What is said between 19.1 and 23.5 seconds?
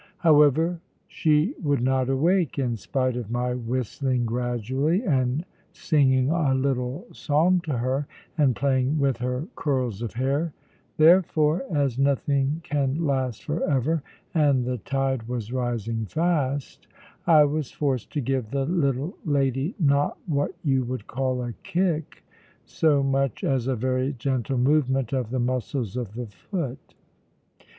lady, not what you would call a kick so much